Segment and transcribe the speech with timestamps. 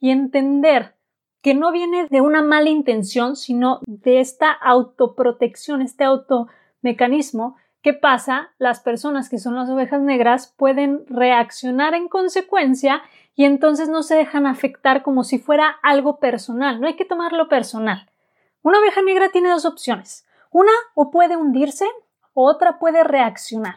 [0.00, 0.96] y entender
[1.42, 8.52] que no viene de una mala intención, sino de esta autoprotección, este automecanismo ¿Qué pasa?
[8.58, 13.02] Las personas que son las ovejas negras pueden reaccionar en consecuencia
[13.34, 16.78] y entonces no se dejan afectar como si fuera algo personal.
[16.78, 18.10] No hay que tomarlo personal.
[18.62, 20.26] Una oveja negra tiene dos opciones.
[20.50, 21.86] Una o puede hundirse
[22.34, 23.76] o otra puede reaccionar.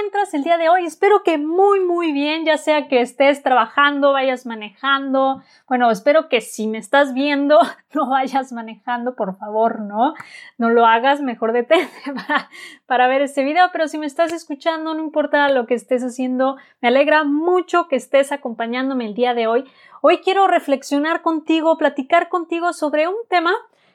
[0.00, 0.86] Encuentras el día de hoy?
[0.86, 5.42] Espero que muy, muy bien, ya sea que estés trabajando, vayas manejando.
[5.68, 7.58] Bueno, espero que si me estás viendo,
[7.94, 10.14] no vayas manejando, por favor, ¿no?
[10.56, 12.48] No lo hagas, mejor detente para,
[12.86, 16.56] para ver este video, pero si me estás escuchando, no importa lo que estés haciendo,
[16.80, 19.70] me alegra mucho que estés acompañándome el día de hoy.
[20.00, 23.52] Hoy quiero reflexionar contigo, platicar contigo sobre un tema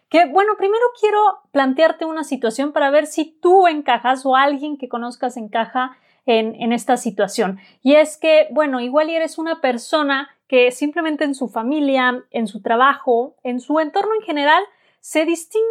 [0.10, 1.20] que bueno, primero quiero
[1.52, 6.74] plantearte una situación para ver si tú encajas o alguien que conozcas encaja en, en
[6.74, 7.60] esta situación.
[7.82, 12.62] Y es que, bueno, igual eres una persona que simplemente en su familia, en su
[12.62, 14.64] trabajo, en su entorno en general,
[15.00, 15.66] se distingue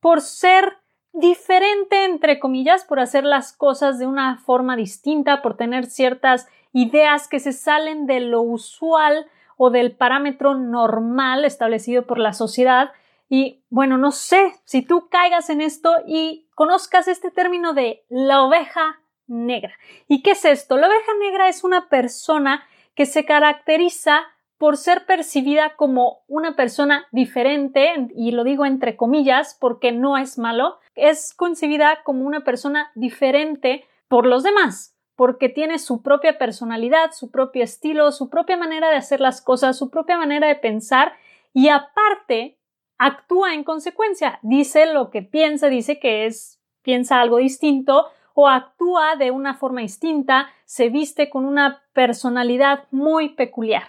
[0.00, 0.78] por ser
[1.12, 7.28] diferente, entre comillas, por hacer las cosas de una forma distinta, por tener ciertas ideas
[7.28, 12.92] que se salen de lo usual o del parámetro normal establecido por la sociedad
[13.32, 18.42] y bueno, no sé si tú caigas en esto y conozcas este término de la
[18.42, 19.72] oveja negra.
[20.08, 20.76] ¿Y qué es esto?
[20.76, 24.22] La oveja negra es una persona que se caracteriza
[24.58, 30.36] por ser percibida como una persona diferente, y lo digo entre comillas porque no es
[30.36, 37.12] malo, es concebida como una persona diferente por los demás, porque tiene su propia personalidad,
[37.12, 41.14] su propio estilo, su propia manera de hacer las cosas, su propia manera de pensar,
[41.54, 42.59] y aparte
[43.00, 49.16] actúa en consecuencia, dice lo que piensa, dice que es, piensa algo distinto o actúa
[49.16, 53.84] de una forma distinta, se viste con una personalidad muy peculiar.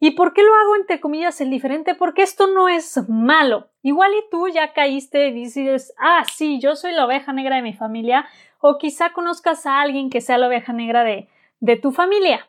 [0.00, 1.94] ¿Y por qué lo hago entre comillas el diferente?
[1.94, 3.68] Porque esto no es malo.
[3.82, 7.62] Igual y tú ya caíste y dices, ah, sí, yo soy la oveja negra de
[7.62, 8.26] mi familia,
[8.60, 11.28] o quizá conozcas a alguien que sea la oveja negra de,
[11.60, 12.48] de tu familia.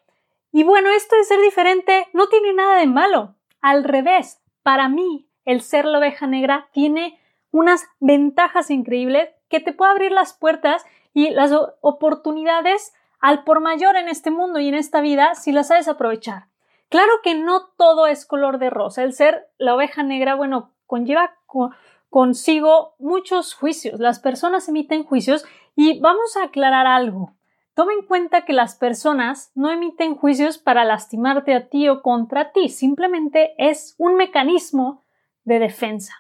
[0.54, 3.36] Y bueno, esto de ser diferente no tiene nada de malo.
[3.60, 7.20] Al revés, para mí el ser la oveja negra tiene
[7.52, 11.52] unas ventajas increíbles que te puede abrir las puertas y las
[11.82, 16.46] oportunidades al por mayor en este mundo y en esta vida si las sabes aprovechar.
[16.90, 19.04] Claro que no todo es color de rosa.
[19.04, 21.36] El ser la oveja negra, bueno, conlleva
[22.10, 24.00] consigo muchos juicios.
[24.00, 25.46] Las personas emiten juicios
[25.76, 27.34] y vamos a aclarar algo.
[27.74, 32.52] Toma en cuenta que las personas no emiten juicios para lastimarte a ti o contra
[32.52, 35.06] ti, simplemente es un mecanismo
[35.44, 36.14] de defensa.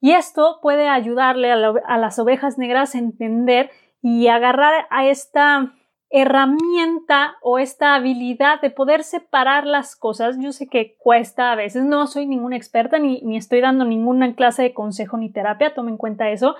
[0.00, 3.70] Y esto puede ayudarle a, las ovejas negras a entender
[4.00, 5.74] y agarrar a esta
[6.10, 10.36] herramienta o esta habilidad de poder separar las cosas.
[10.38, 14.34] Yo sé que cuesta a veces, no soy ninguna experta ni, ni, estoy dando ninguna
[14.34, 16.54] clase de consejo ni terapia, tome en cuenta eso.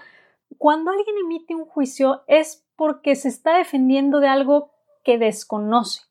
[0.58, 4.72] Cuando alguien emite un juicio es porque se está defendiendo de algo
[5.04, 6.02] que desconoce,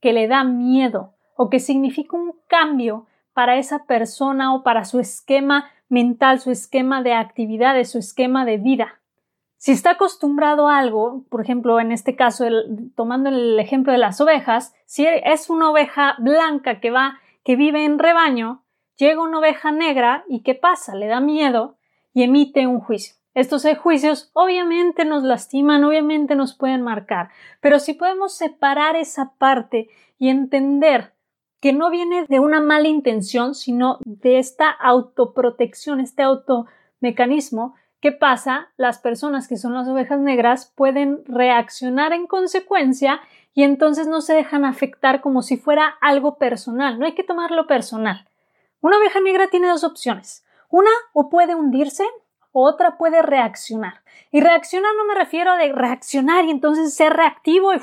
[0.00, 4.98] que le da miedo o que significa un cambio para esa persona o para su
[4.98, 9.02] esquema mental, su esquema de actividades, su esquema de vida.
[9.58, 12.46] Si está acostumbrado a algo, por ejemplo, en este caso,
[12.94, 17.84] tomando el ejemplo de las ovejas, si es una oveja blanca que va, que vive
[17.84, 18.64] en rebaño,
[18.96, 20.94] llega una oveja negra y ¿qué pasa?
[20.94, 21.76] Le da miedo
[22.14, 23.16] y emite un juicio.
[23.34, 27.28] Estos juicios obviamente nos lastiman, obviamente nos pueden marcar,
[27.60, 31.12] pero si podemos separar esa parte y entender
[31.60, 37.74] que no viene de una mala intención, sino de esta autoprotección, este automecanismo.
[38.00, 38.68] ¿Qué pasa?
[38.76, 43.20] Las personas que son las ovejas negras pueden reaccionar en consecuencia
[43.54, 46.98] y entonces no se dejan afectar como si fuera algo personal.
[46.98, 48.28] No hay que tomarlo personal.
[48.80, 50.44] Una oveja negra tiene dos opciones.
[50.68, 52.04] Una, o puede hundirse
[52.62, 54.02] otra puede reaccionar.
[54.30, 57.78] Y reaccionar no me refiero a reaccionar y entonces ser reactivo y,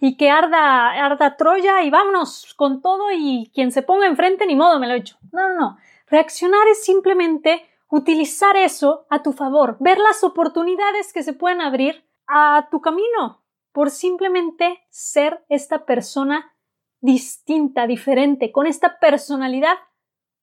[0.00, 4.56] y que arda, arda Troya y vámonos con todo y quien se ponga enfrente ni
[4.56, 5.16] modo me lo he hecho.
[5.32, 5.78] No, no, no.
[6.06, 12.04] Reaccionar es simplemente utilizar eso a tu favor, ver las oportunidades que se pueden abrir
[12.26, 13.42] a tu camino
[13.72, 16.54] por simplemente ser esta persona
[17.00, 19.76] distinta, diferente, con esta personalidad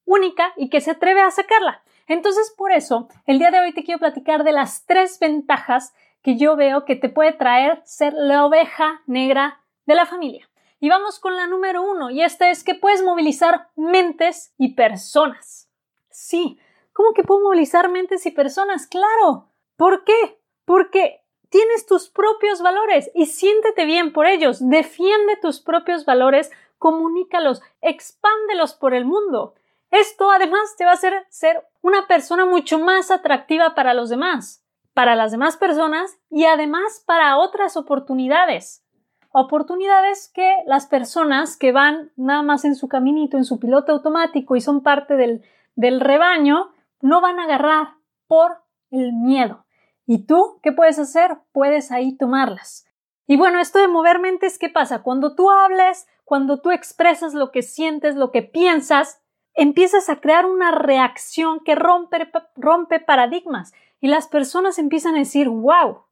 [0.06, 1.84] única y que se atreve a sacarla.
[2.08, 6.38] Entonces, por eso, el día de hoy te quiero platicar de las tres ventajas que
[6.38, 10.50] yo veo que te puede traer ser la oveja negra de la familia.
[10.80, 15.70] Y vamos con la número uno, y esta es que puedes movilizar mentes y personas.
[16.10, 16.60] Sí,
[16.94, 18.88] ¿cómo que puedo movilizar mentes y personas?
[18.88, 19.50] Claro.
[19.76, 20.40] ¿Por qué?
[20.66, 24.58] Porque tienes tus propios valores y siéntete bien por ellos.
[24.62, 29.56] Defiende tus propios valores, comunícalos, expándelos por el mundo.
[29.92, 34.64] Esto además te va a hacer ser una persona mucho más atractiva para los demás,
[34.94, 38.84] para las demás personas y además para otras oportunidades.
[39.32, 44.56] Oportunidades que las personas que van nada más en su caminito, en su piloto automático
[44.56, 45.44] y son parte del,
[45.76, 47.96] del rebaño, no van a agarrar
[48.28, 49.66] por el miedo.
[50.06, 51.38] ¿Y tú qué puedes hacer?
[51.52, 52.86] Puedes ahí tomarlas.
[53.28, 55.04] Y bueno, esto de mover mentes, ¿qué pasa?
[55.04, 59.22] Cuando tú hables, cuando tú expresas lo que sientes, lo que piensas,
[59.58, 65.50] empiezas a crear una reacción que rompe, rompe paradigmas y las personas empiezan a decir,
[65.50, 66.04] wow,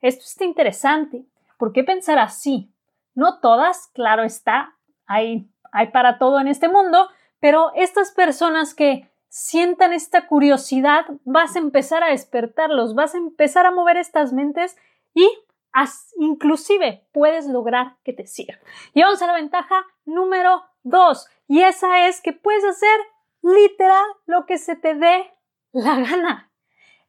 [0.00, 1.26] esto está interesante,
[1.58, 2.72] ¿por qué pensar así?
[3.14, 4.76] No todas, claro está,
[5.06, 7.08] hay, hay para todo en este mundo,
[7.40, 13.66] pero estas personas que sientan esta curiosidad, vas a empezar a despertarlos, vas a empezar
[13.66, 14.76] a mover estas mentes
[15.12, 15.28] y
[16.18, 18.58] inclusive puedes lograr que te sigan.
[18.92, 23.00] Y vamos a la ventaja número dos, y esa es que puedes hacer
[23.42, 25.32] literal lo que se te dé
[25.72, 26.50] la gana.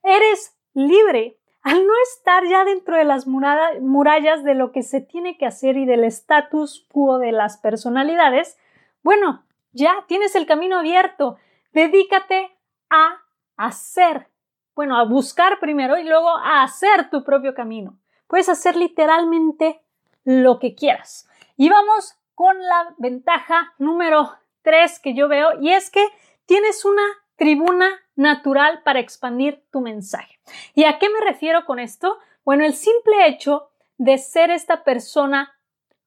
[0.04, 1.40] Eres libre.
[1.62, 5.78] Al no estar ya dentro de las murallas de lo que se tiene que hacer
[5.78, 8.56] y del status quo de las personalidades,
[9.02, 11.38] bueno, ya tienes el camino abierto.
[11.74, 12.56] Dedícate
[12.92, 13.24] a
[13.58, 14.28] hacer,
[14.76, 17.98] bueno, a buscar primero y luego a hacer tu propio camino.
[18.28, 19.82] Puedes hacer literalmente
[20.24, 21.28] lo que quieras.
[21.58, 26.06] Y vamos con la ventaja número 3 que yo veo y es que
[26.46, 27.04] tienes una
[27.38, 30.40] tribuna natural para expandir tu mensaje.
[30.74, 32.18] ¿Y a qué me refiero con esto?
[32.44, 35.54] Bueno, el simple hecho de ser esta persona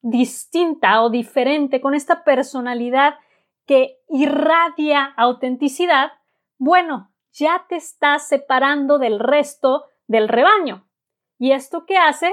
[0.00, 3.16] distinta o diferente, con esta personalidad
[3.66, 6.12] que irradia autenticidad,
[6.56, 10.86] bueno, ya te estás separando del resto del rebaño.
[11.38, 12.32] ¿Y esto qué hace?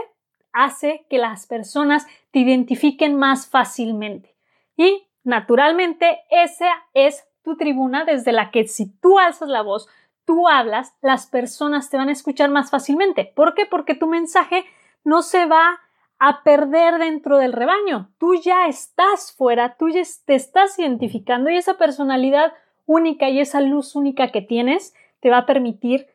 [0.56, 4.36] hace que las personas te identifiquen más fácilmente.
[4.76, 9.88] Y, naturalmente, esa es tu tribuna desde la que si tú alzas la voz,
[10.26, 13.32] tú hablas, las personas te van a escuchar más fácilmente.
[13.38, 13.66] ¿Por qué?
[13.66, 14.66] Porque tu mensaje
[15.06, 15.80] no se va
[16.20, 18.12] a perder dentro del rebaño.
[18.18, 22.52] Tú ya estás fuera, tú ya te estás identificando y esa personalidad
[22.86, 26.08] única y esa luz única que tienes te va a permitir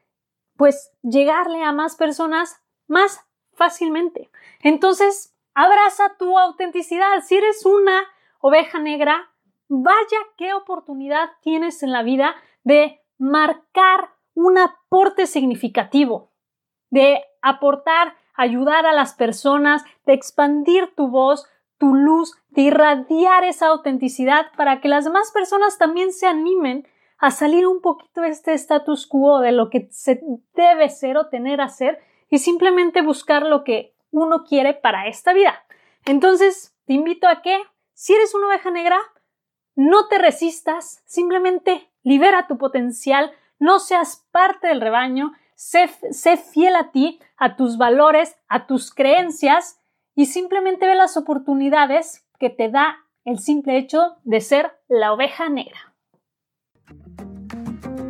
[0.59, 3.25] pues llegarle a más personas más
[3.55, 4.31] fácilmente.
[4.61, 5.35] Entonces,
[5.65, 7.21] abraza tu autenticidad.
[7.23, 8.05] Si eres una
[8.41, 9.31] oveja negra,
[9.69, 12.35] vaya qué oportunidad tienes en la vida
[12.65, 16.33] de marcar un aporte significativo,
[16.89, 21.47] de aportar, ayudar a las personas, de expandir tu voz,
[21.77, 27.31] tu luz, de irradiar esa autenticidad para que las demás personas también se animen a
[27.31, 30.23] salir un poquito de este status quo de lo que se
[30.55, 35.33] debe ser o tener a ser y simplemente buscar lo que uno quiere para esta
[35.33, 35.65] vida.
[36.05, 37.59] Entonces, te invito a que,
[37.95, 38.99] si eres una oveja negra,
[39.77, 46.77] no te resistas, simplemente libera tu potencial, no seas parte del rebaño, sé, sé fiel
[46.77, 49.81] a ti, a tus valores, a tus creencias
[50.15, 55.49] y simplemente ve las oportunidades que te da el simple hecho de ser la oveja
[55.49, 55.90] negra.